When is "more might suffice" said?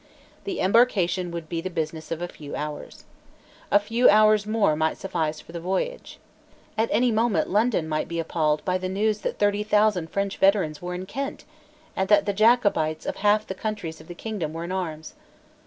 4.47-5.39